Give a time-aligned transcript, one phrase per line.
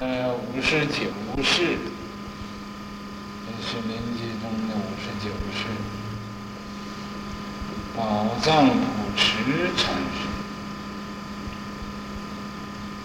[0.00, 1.04] 呃，五十九
[1.40, 1.78] 世，
[3.46, 5.66] 这是临济宗的五十九世，
[7.96, 8.74] 宝藏普
[9.16, 9.22] 慈
[9.76, 10.26] 禅师，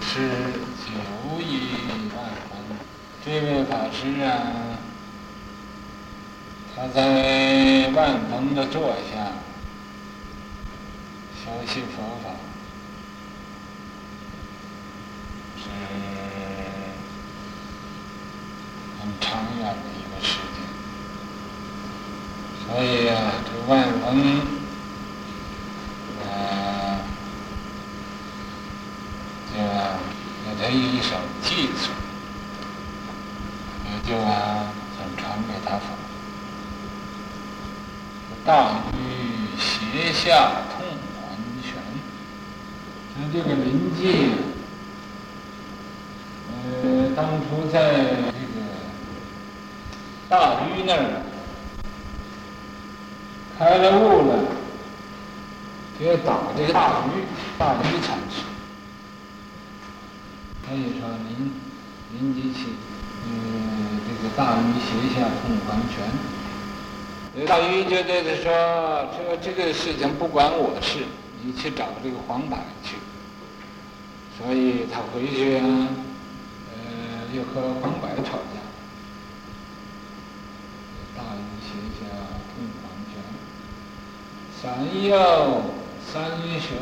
[0.00, 0.12] 是
[0.86, 0.88] 九
[1.42, 1.76] 亿
[2.16, 2.18] 万
[2.48, 2.50] 峰。
[3.22, 4.78] 这位法师啊，
[6.74, 9.32] 他在万峰的座下
[11.36, 12.30] 修习佛法
[15.58, 16.07] 是。
[19.20, 20.58] 长远的一个时间，
[22.64, 24.06] 所以、啊，这万峰，
[26.24, 27.00] 啊，
[29.52, 29.56] 就
[30.44, 31.90] 给他一首偈子，
[33.84, 35.84] 也就啊，想传给他佛。
[38.44, 40.86] 大禹斜下通
[41.20, 41.66] 黄泉，
[43.14, 44.30] 说这个临济，
[46.50, 48.27] 呃，当初在。
[50.28, 51.22] 大鱼那儿
[53.58, 54.44] 开了悟了，
[55.98, 57.24] 就要找这个大鱼，
[57.58, 58.44] 大禹禅师。
[60.68, 61.50] 可以说临
[62.12, 62.74] 临济起，
[63.26, 65.96] 嗯，这个大禹斜下通黄泉。
[67.46, 71.04] 大鱼就对他说：“说这个事情不关我事，
[71.42, 72.96] 你去找这个黄柏去。”
[74.36, 75.88] 所以他回去啊，
[76.74, 76.78] 呃，
[77.34, 78.67] 又和黄柏吵架。
[84.68, 85.62] 三要
[86.12, 86.30] 三
[86.60, 86.76] 玄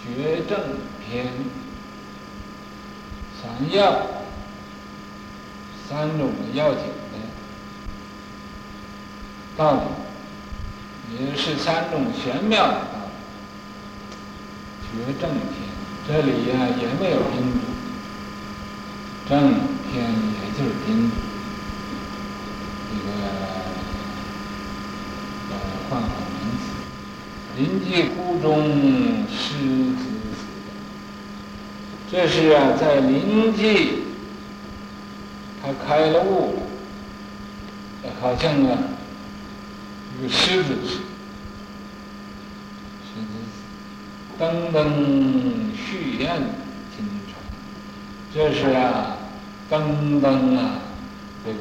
[0.00, 0.56] 绝正
[1.04, 1.26] 篇，
[3.42, 4.06] 三要
[5.88, 7.18] 三种要紧的
[9.56, 9.80] 道理，
[11.18, 13.10] 也是三种玄妙的道理。
[14.88, 15.50] 绝正篇
[16.06, 17.58] 这里呀、也没有宾主，
[19.28, 19.54] 正
[19.90, 21.16] 篇也就是宾主。
[25.88, 29.54] 换个名词，临济窟中师
[29.94, 30.04] 子
[30.34, 30.46] 死。
[32.10, 34.04] 这是啊，在临济，
[35.62, 36.62] 他开了悟，
[38.20, 38.78] 好像啊，
[40.18, 41.00] 一个狮子似，
[43.02, 46.36] 狮子死，登登续焰
[46.96, 47.36] 金传。
[48.32, 49.16] 这是啊，
[49.68, 50.78] 登登啊，
[51.44, 51.58] 这个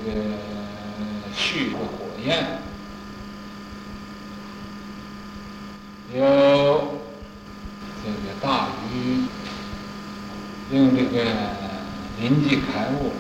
[1.35, 2.64] 续的火焰。
[6.17, 6.21] 有
[8.01, 9.25] 这个大鱼
[10.71, 11.25] 用这个
[12.21, 13.11] 临济开悟，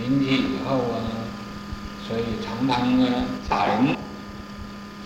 [0.00, 0.98] 临济以后啊，
[2.08, 3.06] 所以常常呢
[3.48, 3.94] 打人，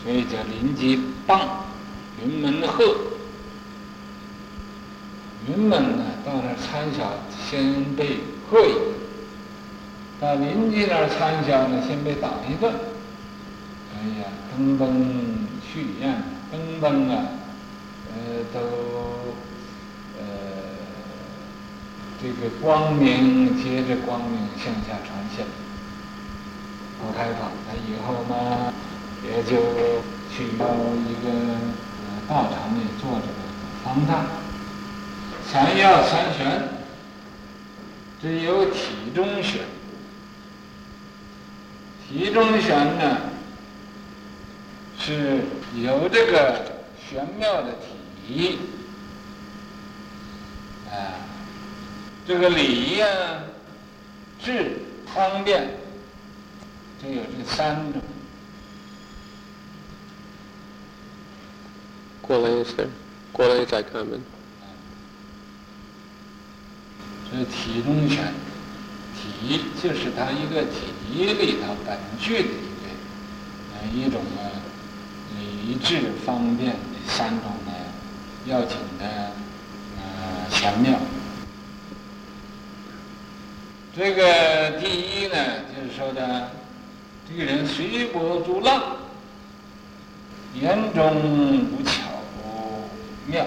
[0.02, 1.66] 所以叫临济棒，
[2.22, 2.96] 云门鹤。
[5.46, 7.12] 云门呢，到那儿参详，
[7.46, 8.94] 先被喝一顿；
[10.18, 12.72] 到邻居那儿参详呢，先被打一顿。
[13.92, 14.24] 哎呀，
[14.56, 16.33] 登登续焰。
[16.54, 17.26] 灯灯啊，
[18.08, 18.60] 呃，都，
[20.16, 20.22] 呃，
[22.22, 25.44] 这个光明接着光明向下传现，
[27.00, 27.50] 不开放。
[27.66, 28.72] 他以后呢，
[29.24, 29.56] 也就
[30.30, 30.66] 去到
[31.08, 31.32] 一个
[31.98, 33.26] 呃道场里坐着
[33.82, 34.26] 方丈。
[35.44, 36.68] 三要三玄，
[38.22, 39.62] 只有体中玄，
[42.08, 43.18] 体中玄呢
[44.96, 45.40] 是。
[45.82, 46.70] 有这个
[47.08, 47.74] 玄妙的
[48.26, 48.58] 体，
[50.88, 51.18] 啊，
[52.26, 53.06] 这个理呀、
[54.40, 54.78] 智、
[55.12, 55.68] 方便，
[57.02, 58.00] 就有这三种。
[62.22, 62.88] 过来一次，
[63.32, 64.22] 过来再开门。
[67.30, 68.32] 这是体中玄，
[69.16, 72.86] 体就是它一个体里头本具的一个，
[73.74, 74.62] 呃，一种啊。
[75.66, 77.72] 理智方便的三种的
[78.46, 79.04] 要紧的
[79.98, 80.98] 呃玄妙。
[83.96, 85.36] 这个第一呢，
[85.74, 86.50] 就是说的
[87.28, 88.96] 这个人随波逐浪，
[90.54, 91.92] 言中无巧
[93.26, 93.46] 妙，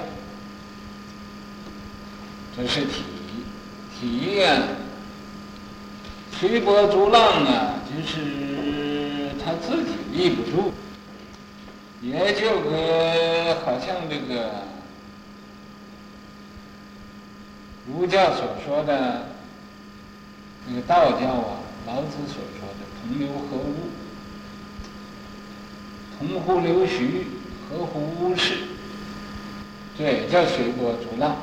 [2.56, 3.04] 这是体
[4.00, 4.62] 体呀。
[6.40, 10.72] 随波逐浪啊，就是他自己立不住。
[12.02, 14.64] 也就跟好像这个
[17.88, 19.30] 儒家所说的
[20.68, 21.58] 那个道教啊，
[21.88, 23.90] 老子所说的“同流合污”，
[26.20, 27.28] 同乎流徐，
[27.70, 28.58] 合乎污世，
[29.98, 31.38] 这也叫随波逐浪。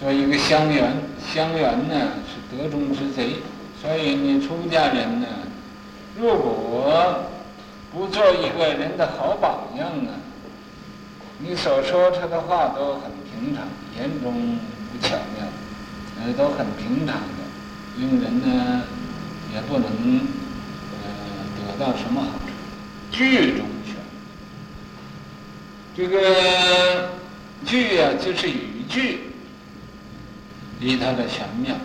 [0.00, 0.96] 做一个乡员，
[1.32, 1.94] 乡员呢
[2.26, 3.36] 是德中之贼，
[3.80, 5.26] 所以你出家人呢，
[6.18, 7.30] 如果
[7.94, 10.18] 不做一个人的好榜样啊，
[11.38, 13.64] 你所说出的话都很平常，
[13.96, 14.58] 言中
[14.90, 15.46] 不巧妙，
[16.20, 17.44] 呃，都很平常的，
[17.98, 18.82] 令人呢
[19.54, 19.86] 也不能
[21.04, 21.06] 呃
[21.56, 22.44] 得到什么好处。
[23.12, 23.94] 句中玄，
[25.96, 27.10] 这个
[27.64, 29.20] 句啊，就是语句
[30.80, 31.76] 里头的玄妙，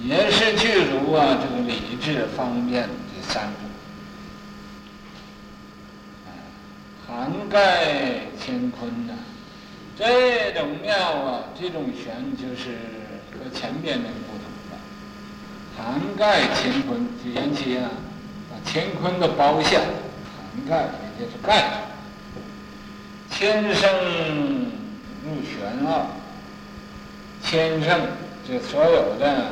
[0.00, 3.52] 也是具足啊这个理智方便这三种。
[7.28, 7.84] 涵盖
[8.40, 9.12] 乾坤呐、
[9.98, 12.78] 这种妙啊，这种玄就是
[13.34, 14.72] 和前边那个不同的。
[15.76, 17.90] 涵盖乾坤，就引起啊，
[18.50, 20.88] 把乾坤的包下，涵盖
[21.18, 21.60] 也就是盖
[22.32, 22.40] 住。
[23.30, 23.90] 千圣
[25.22, 26.06] 入玄奥，
[27.44, 28.00] 千圣
[28.48, 29.50] 这所有的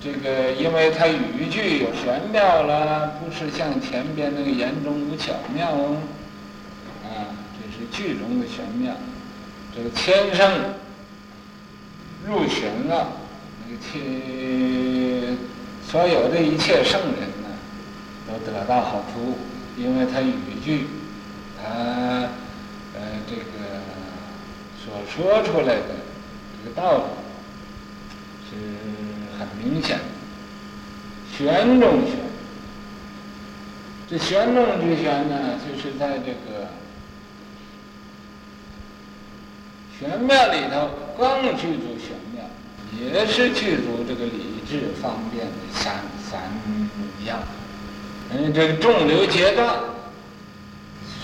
[0.00, 5.98] 这个，因为它语句有玄妙了，不是像前边那个言中无巧妙哦。
[7.90, 8.94] 句中的玄妙，
[9.74, 10.74] 这个千圣
[12.26, 13.08] 入玄啊，
[13.64, 15.36] 那个切
[15.88, 17.48] 所有的一切圣人呢，
[18.26, 19.38] 都得到好处，
[19.76, 20.32] 因为他语
[20.64, 20.86] 句，
[21.62, 21.68] 他
[22.94, 23.82] 呃这个
[24.84, 25.96] 所说出来的
[26.62, 27.04] 这个道理
[28.50, 28.56] 是
[29.38, 30.04] 很明显的，
[31.36, 32.16] 玄中玄，
[34.08, 36.68] 这玄中之玄呢，就是在这个。
[39.98, 42.44] 玄妙里头更具足玄妙，
[43.00, 46.42] 也是具足这个理智方便的三三
[47.24, 47.38] 样。
[48.30, 49.74] 嗯，这个众流结断，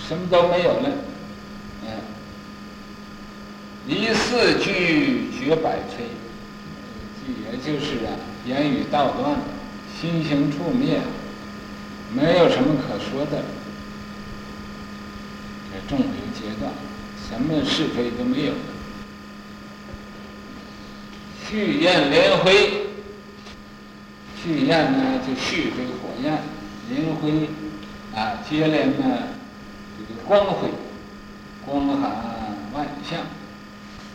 [0.09, 0.89] 什么都没有了。
[1.83, 1.89] 嗯，
[3.87, 6.01] 离四句绝百摧，
[7.27, 8.17] 也就是啊，
[8.47, 9.37] 言语道断，
[10.01, 10.99] 心行处灭，
[12.15, 13.43] 没有什么可说的。
[15.71, 16.73] 这众流结断。
[17.29, 18.53] 什么是非都没有。
[21.49, 22.87] 续焰连辉，
[24.43, 26.39] 续焰呢就续这个火焰，
[26.89, 27.49] 连辉
[28.15, 29.19] 啊接连呢
[29.99, 30.69] 这个光辉，
[31.67, 32.11] 光涵
[32.75, 33.21] 万象。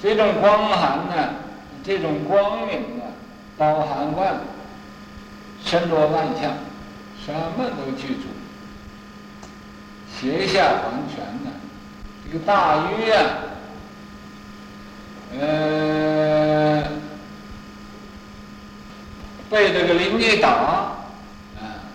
[0.01, 1.35] 这种光涵呢，
[1.83, 3.13] 这种光明啊，
[3.57, 4.41] 包含万
[5.63, 6.53] 身罗万象，
[7.23, 8.23] 什么都具足。
[10.19, 11.51] 胁下黄泉呢。
[12.29, 13.21] 这个大鱼呀、
[15.31, 16.83] 啊，呃，
[19.49, 21.87] 被这个林一打，啊，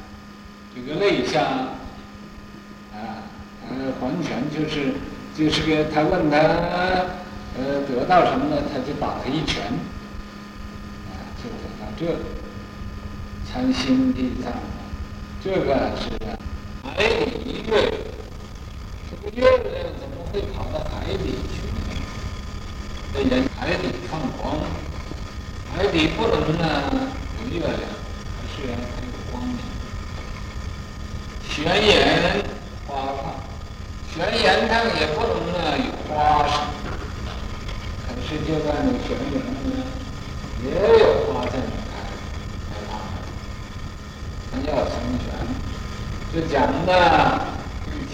[0.75, 3.29] 这个泪下，啊，
[3.69, 4.95] 呃，黄泉就是
[5.37, 8.57] 就是个他问他，呃，得到什么呢？
[8.73, 9.65] 他就打他一拳，
[11.13, 12.15] 啊，就得到这个，
[13.45, 14.51] 参心地藏，
[15.45, 16.09] 这个是
[16.83, 17.93] 海里月，
[19.11, 20.12] 这个月亮怎么？
[20.33, 21.61] 会跑到海底去，
[23.13, 24.57] 在人海底放光，
[25.77, 26.65] 海底不能呢
[27.39, 28.73] 有月亮，还是还
[29.05, 29.59] 有光明。
[31.47, 32.43] 玄岩
[32.87, 33.23] 花看，
[34.15, 36.55] 悬岩上也不能呢有花生，
[38.07, 39.85] 可是就在那玄岩呢，
[40.65, 40.67] 也
[40.99, 41.93] 有花在那开，
[42.71, 42.91] 开花。
[44.51, 45.29] 还要成玄，
[46.33, 46.57] 就讲
[46.87, 46.91] 的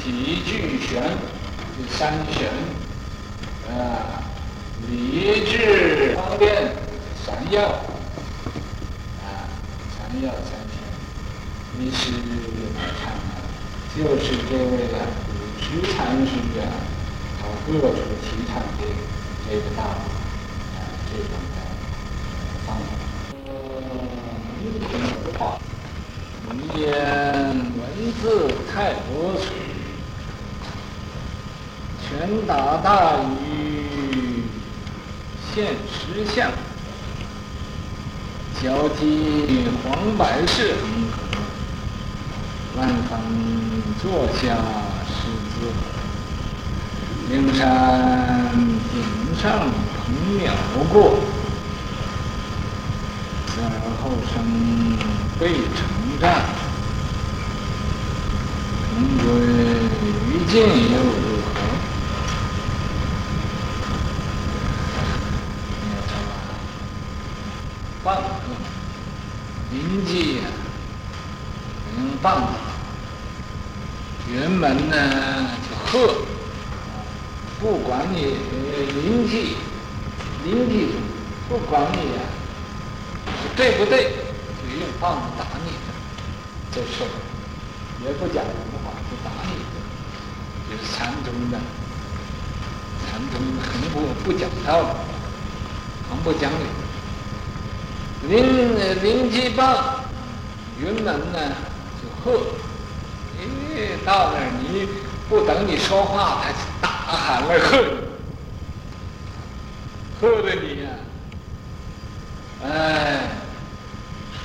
[0.02, 1.16] 体俱玄。
[1.86, 2.48] 三玄，
[3.68, 4.24] 啊，
[4.88, 6.72] 理智方便
[7.24, 9.28] 三要，啊，
[9.96, 10.78] 三要三玄，
[11.78, 12.10] 你是
[12.76, 13.42] 来看啊，
[13.96, 14.94] 就是这位的
[15.26, 15.30] 古
[15.60, 16.62] 时禅师啊，
[17.40, 18.80] 他各处提倡的
[19.48, 20.00] 这个道理，
[20.76, 20.78] 啊，
[21.10, 21.56] 这种的
[22.66, 22.80] 方法。
[23.46, 23.50] 呃，
[26.48, 26.80] 文言
[27.76, 27.80] 文
[28.20, 28.22] 字
[28.72, 29.46] 太多处。
[32.08, 34.42] 拳打大鱼
[35.54, 36.50] 现实相，
[38.62, 41.18] 交替黄白事恒河，
[42.78, 43.20] 万方
[44.00, 44.56] 坐下
[45.06, 45.18] 师
[45.52, 45.68] 资，
[47.28, 47.68] 灵山
[48.54, 48.96] 顶
[49.38, 50.54] 上鹏鸟
[50.90, 51.18] 过，
[53.48, 53.66] 此而
[54.02, 54.34] 后生
[55.38, 55.42] 被
[55.76, 55.76] 称
[56.18, 56.24] 赞，
[58.94, 59.26] 同归
[60.26, 61.46] 于尽又如何？
[68.04, 68.22] 棒喝，
[69.70, 70.42] 临济呀，
[71.98, 72.48] 用棒喝。
[74.32, 74.94] 原文呢
[75.68, 76.14] 就喝，
[77.60, 78.36] 不管你
[78.94, 79.56] 临济
[80.44, 80.94] 临济中，
[81.50, 82.20] 不管你呀、
[83.26, 84.04] 啊，是对不对，
[84.62, 85.88] 就用棒子打你的，
[86.72, 86.86] 这是
[88.02, 88.52] 也不讲人
[88.84, 89.76] 话，就打你的，
[90.67, 91.58] 就是禅宗的，
[93.04, 94.86] 禅宗很不不讲道理，
[96.10, 96.64] 很不讲理。
[98.28, 100.02] 临临济棒，
[100.80, 101.38] 云门呢
[102.02, 102.40] 就喝，
[103.38, 103.42] 哎，
[104.04, 104.88] 到那儿你
[105.28, 107.88] 不等你说话，他就大喊了喝你。
[110.20, 110.90] 喝的你呀、
[112.62, 113.28] 啊，哎，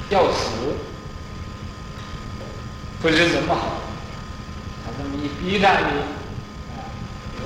[0.09, 0.51] 要死，
[3.01, 3.81] 不知怎么好。
[4.85, 5.91] 他这么一逼着你，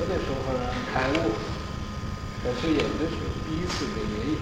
[0.07, 1.31] 的时候呢开悟，
[2.43, 4.39] 可是有的时候逼死的也有，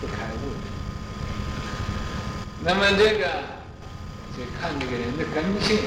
[0.00, 0.52] 不开悟。
[2.64, 3.26] 那么这个
[4.36, 5.78] 就看这个人的根性。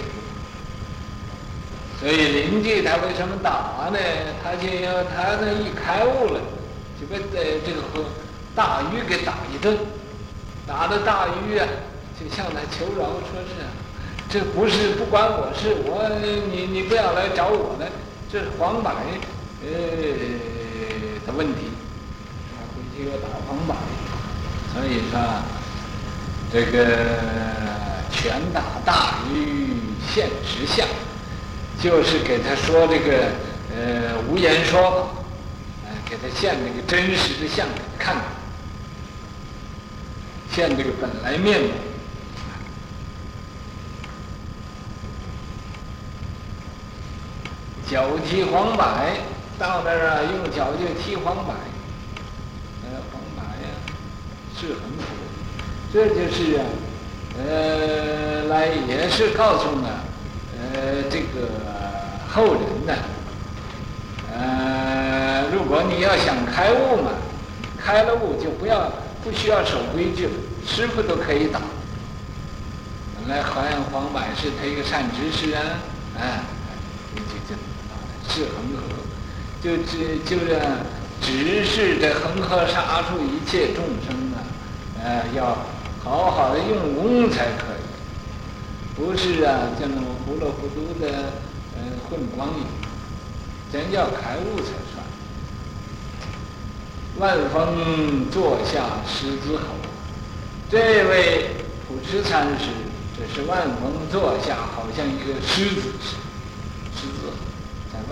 [2.00, 4.00] 所以邻居他为什么打呢？
[4.44, 6.42] 他就要他那一开悟了，
[7.00, 8.10] 就被这这个
[8.56, 9.78] 大鱼给打一顿，
[10.66, 11.68] 打的大鱼啊，
[12.20, 13.54] 就向他求饶，说是
[14.28, 16.10] 这不是不关我事，我
[16.50, 17.86] 你你不要来找我了，
[18.32, 18.90] 这是黄柏
[19.62, 19.68] 呃
[21.28, 21.68] 的问题，
[22.50, 23.76] 他回去要打黄柏，
[24.72, 25.20] 所以说
[26.50, 26.78] 这个
[28.10, 29.76] 拳打大禹
[30.08, 30.88] 现实相。
[31.84, 33.32] 就是给他说这个，
[33.76, 35.10] 呃，无言说，
[35.84, 38.16] 呃，给他现那个真实的相给他看，
[40.54, 41.70] 现这个本来面目。
[47.92, 48.86] 脚踢黄柏，
[49.60, 51.54] 到那儿啊，用脚就踢黄柏，
[52.86, 53.68] 呃，黄柏呀，
[54.58, 55.04] 是很苦，
[55.92, 56.64] 这就是啊，
[57.38, 59.90] 呃，来也是告诉呢。
[60.58, 61.50] 呃，这个
[62.30, 62.94] 后人呢，
[64.34, 67.12] 呃，如果你要想开悟嘛，
[67.78, 68.90] 开了悟就不要
[69.22, 70.32] 不需要守规矩了，
[70.66, 71.60] 师傅都可以打。
[73.20, 75.62] 本来好像黄柏是他一个善知识啊，
[76.18, 76.24] 啊，
[78.30, 78.82] 是恒河，
[79.62, 80.60] 就只就是
[81.22, 84.42] 只是这恒河沙数一切众生啊，
[85.04, 85.58] 呃，要
[86.04, 87.82] 好好的用功才可以。
[88.96, 91.08] 不是啊，就那么糊里糊涂的，
[91.76, 92.66] 呃，混光影，
[93.72, 95.04] 真要开悟才算。
[97.18, 99.64] 万峰座下狮子吼，
[100.70, 101.52] 这位
[101.88, 102.66] 普慈禅师，
[103.18, 106.31] 这是万峰座下，好像一个狮子似的，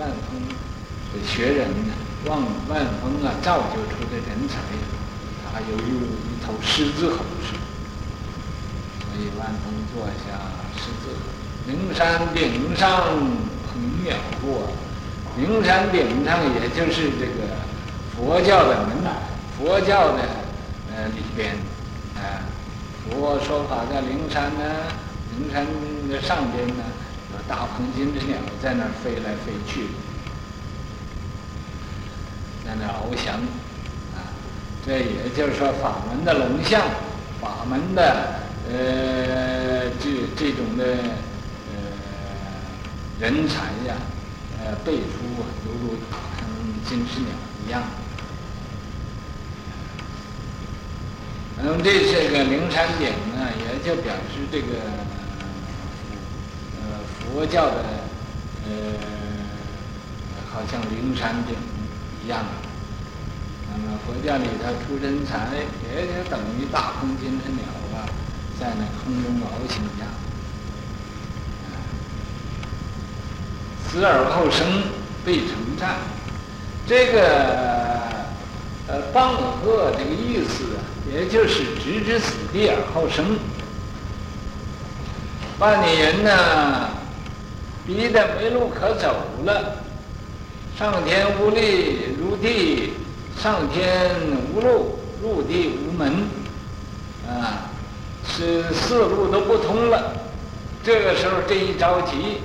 [0.00, 0.40] 万峰
[1.12, 1.92] 的学人呢，
[2.24, 2.38] 万
[2.68, 4.56] 万峰啊造就出的人才，
[5.52, 7.60] 他有一一头狮子吼似的，
[9.04, 10.40] 所以万峰座下。
[10.80, 11.20] 狮子吼，
[11.66, 12.88] 灵山顶上
[13.66, 14.70] 鹏鸟过，
[15.36, 17.60] 灵山顶上也就是这个
[18.16, 18.96] 佛教的门，
[19.58, 20.22] 佛教的
[20.96, 21.56] 呃里边，
[22.16, 22.48] 啊，
[23.04, 24.64] 佛说法在灵山呢，
[25.36, 25.66] 灵山
[26.08, 26.84] 的上边呢，
[27.50, 29.88] 大鹏金翅鸟在那儿飞来飞去，
[32.64, 33.34] 在那翱翔，
[34.14, 34.30] 啊，
[34.86, 36.80] 这也就是说法门的龙象，
[37.40, 38.38] 法门的。
[38.72, 41.74] 呃，这这种的呃
[43.18, 43.96] 人才呀，
[44.62, 46.46] 呃，辈出啊，犹如大鹏
[46.88, 47.30] 金翅鸟
[47.66, 47.82] 一样。
[51.60, 54.68] 那么这些个灵山顶呢，也就表示这个
[57.32, 57.84] 佛教的
[58.66, 58.70] 呃，
[60.52, 61.54] 好像灵山顶
[62.24, 62.44] 一样。
[63.72, 65.48] 那么佛教里头出人才，
[65.94, 67.64] 也就等于大鹏金翅鸟
[67.98, 68.06] 啊。
[68.58, 70.06] 在那空中翱翔一样，
[73.88, 74.82] 死而后生，
[75.24, 75.96] 被称赞。
[76.86, 77.22] 这个
[78.86, 83.38] 呃，棒喝这个意思啊，也就是置之死地而后生，
[85.58, 86.90] 把你人呢
[87.90, 89.76] 逼得没路可走了，
[90.78, 92.92] 上天无力，入地
[93.36, 94.08] 上天
[94.54, 96.28] 无路，入地无门，
[97.28, 97.66] 啊。
[98.24, 100.12] 是四路都不通了，
[100.84, 102.38] 这个时候这一着急，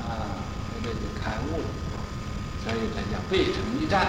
[0.00, 0.26] 啊，
[0.82, 1.64] 这就开悟了，
[2.64, 4.08] 所以这叫背城一战。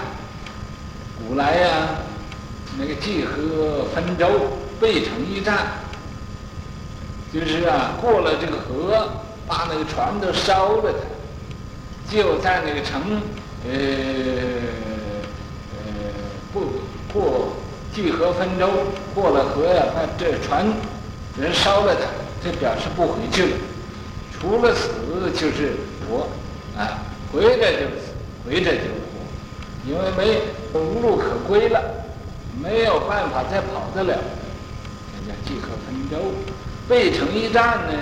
[1.16, 1.70] 古来呀、
[2.76, 5.58] 那个济河分舟，背城一战，
[7.32, 13.20] 就是啊，过了这个河，把那个船都烧了它，就在那个城，
[13.66, 13.72] 呃
[15.72, 15.82] 呃，
[16.52, 16.60] 不
[17.12, 17.52] 过
[17.94, 18.68] 济河分舟，
[19.14, 20.66] 过了河呀，把这船。
[21.38, 22.02] 人烧了他，
[22.44, 23.56] 这表示不回去了。
[24.38, 24.90] 除了死
[25.32, 26.28] 就是活，
[26.78, 26.98] 啊，
[27.32, 28.12] 回来就死，
[28.44, 30.42] 回来就活，因为没
[30.78, 31.80] 无路可归了，
[32.62, 36.18] 没有办法再跑得了，人家济河分州。
[36.86, 37.92] 背城一战呢，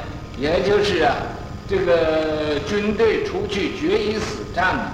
[0.40, 1.16] 也就是啊，
[1.68, 4.92] 这个军队出去决一死战呢，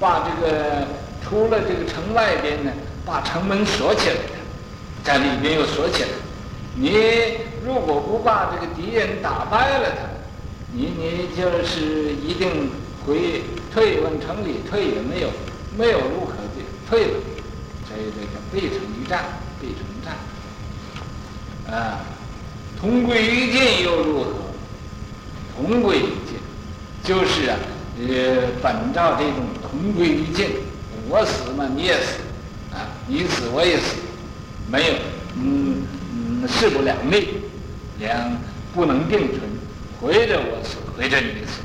[0.00, 0.84] 把这个
[1.22, 2.72] 出了这个城外边呢，
[3.06, 4.20] 把城门锁起来了，
[5.04, 6.08] 在里边又锁起来。
[6.74, 6.90] 你
[7.64, 10.02] 如果不把这个敌人打败了他，
[10.72, 12.68] 你你就是一定
[13.06, 13.42] 会
[13.72, 15.28] 退往城里退也没有
[15.78, 16.34] 没有路可
[16.88, 17.12] 退了，
[17.88, 19.22] 所以这叫背城一战，
[19.60, 20.16] 背城一战。
[21.72, 22.00] 啊，
[22.80, 24.39] 同归于尽又如何？
[25.60, 26.38] 同归于尽，
[27.04, 27.56] 就是啊，
[27.98, 30.48] 呃，本照这种同归于尽，
[31.08, 32.14] 我死嘛你也死，
[32.72, 33.96] 啊，你死我也死，
[34.70, 34.94] 没有，
[35.36, 35.82] 嗯
[36.14, 37.28] 嗯，势不两立，
[37.98, 38.36] 两
[38.72, 39.40] 不能并存，
[40.00, 41.60] 回着我死，回着你死，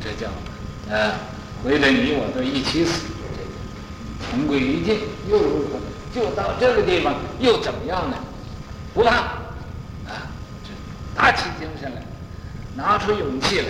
[0.00, 0.28] 这叫
[0.94, 1.14] 啊，
[1.64, 3.00] 回着你我都一起死，
[3.36, 5.80] 这个同归于尽又如何？
[6.14, 8.16] 就到这个地方又怎么样呢？
[8.94, 9.16] 不怕，
[10.06, 10.28] 啊，
[10.62, 10.70] 这
[11.18, 12.01] 打起精神来，
[12.74, 13.66] 拿出勇气来，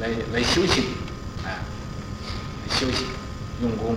[0.00, 0.84] 来来来修行，
[1.44, 1.58] 哎，
[2.70, 3.06] 修行
[3.60, 3.96] 用功。